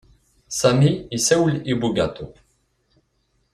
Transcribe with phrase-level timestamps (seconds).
[0.59, 2.25] Sami issawel i bugaṭu.